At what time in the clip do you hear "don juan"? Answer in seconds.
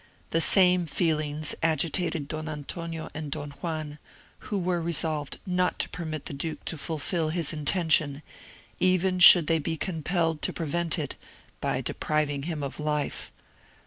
3.31-3.99